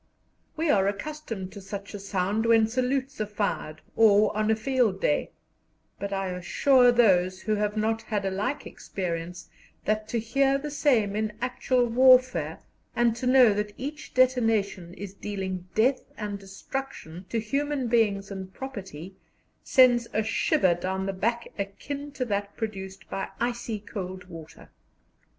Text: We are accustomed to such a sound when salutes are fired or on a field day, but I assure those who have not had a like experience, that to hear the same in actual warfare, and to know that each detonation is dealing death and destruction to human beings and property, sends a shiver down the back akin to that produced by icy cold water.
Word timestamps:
We 0.57 0.71
are 0.71 0.87
accustomed 0.87 1.51
to 1.51 1.61
such 1.61 1.93
a 1.93 1.99
sound 1.99 2.47
when 2.47 2.67
salutes 2.67 3.21
are 3.21 3.27
fired 3.27 3.81
or 3.95 4.35
on 4.35 4.49
a 4.49 4.55
field 4.55 4.99
day, 4.99 5.29
but 5.99 6.11
I 6.11 6.29
assure 6.29 6.91
those 6.91 7.41
who 7.41 7.53
have 7.57 7.77
not 7.77 8.01
had 8.01 8.25
a 8.25 8.31
like 8.31 8.65
experience, 8.65 9.47
that 9.85 10.07
to 10.07 10.17
hear 10.17 10.57
the 10.57 10.71
same 10.71 11.15
in 11.15 11.33
actual 11.39 11.85
warfare, 11.85 12.61
and 12.95 13.15
to 13.17 13.27
know 13.27 13.53
that 13.53 13.75
each 13.77 14.15
detonation 14.15 14.95
is 14.95 15.13
dealing 15.13 15.67
death 15.75 16.01
and 16.17 16.39
destruction 16.39 17.25
to 17.29 17.39
human 17.39 17.87
beings 17.87 18.31
and 18.31 18.51
property, 18.55 19.13
sends 19.63 20.07
a 20.13 20.23
shiver 20.23 20.73
down 20.73 21.05
the 21.05 21.13
back 21.13 21.47
akin 21.59 22.11
to 22.13 22.25
that 22.25 22.57
produced 22.57 23.07
by 23.07 23.29
icy 23.39 23.79
cold 23.79 24.23
water. 24.27 24.71